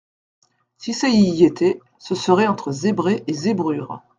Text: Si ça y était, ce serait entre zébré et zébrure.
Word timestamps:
Si 0.79 0.95
ça 0.95 1.09
y 1.09 1.45
était, 1.45 1.79
ce 1.99 2.15
serait 2.15 2.47
entre 2.47 2.71
zébré 2.71 3.23
et 3.27 3.33
zébrure. 3.33 4.01